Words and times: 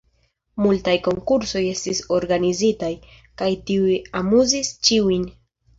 Multaj 0.63 0.95
konkursoj 1.07 1.61
estis 1.73 2.01
organizitaj, 2.19 2.91
kaj 3.43 3.53
tiuj 3.69 4.03
amuzis 4.23 4.77
ĉiujn. 4.91 5.35